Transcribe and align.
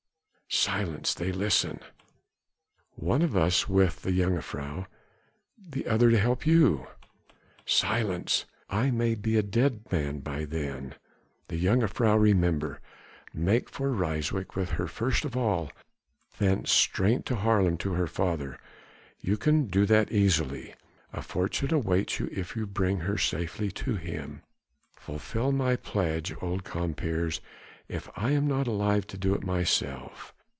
"Silence 0.53 1.13
they 1.13 1.31
listen...." 1.31 1.79
"One 2.97 3.21
of 3.21 3.37
us 3.37 3.69
with 3.69 4.01
the 4.01 4.11
jongejuffrouw 4.11 4.85
the 5.57 5.87
other 5.87 6.11
to 6.11 6.19
help 6.19 6.45
you" 6.45 6.87
"Silence... 7.65 8.43
I 8.69 8.91
may 8.91 9.15
be 9.15 9.37
a 9.37 9.43
dead 9.43 9.89
man 9.93 10.19
by 10.19 10.43
then 10.43 10.95
the 11.47 11.55
jongejuffrouw 11.63 12.19
remember 12.19 12.81
make 13.33 13.69
for 13.69 13.91
Ryswyk 13.91 14.53
with 14.57 14.71
her 14.71 14.87
first 14.87 15.23
of 15.23 15.37
all 15.37 15.71
thence 16.37 16.69
straight 16.69 17.25
to 17.27 17.37
Haarlem 17.37 17.77
to 17.79 17.93
her 17.93 18.05
father 18.07 18.59
you 19.21 19.37
can 19.37 19.67
do 19.67 19.83
it 19.83 20.11
easily. 20.11 20.75
A 21.13 21.21
fortune 21.21 21.73
awaits 21.73 22.19
you 22.19 22.27
if 22.29 22.57
you 22.57 22.67
bring 22.67 22.97
her 22.99 23.17
safely 23.17 23.71
to 23.71 23.95
him. 23.95 24.41
Fulfil 24.97 25.53
my 25.53 25.77
pledge, 25.77 26.35
old 26.41 26.65
compeers, 26.65 27.39
if 27.87 28.09
I 28.17 28.31
am 28.31 28.47
not 28.47 28.67
alive 28.67 29.07
to 29.07 29.17
do 29.17 29.33
it 29.33 29.45
myself. 29.45 30.33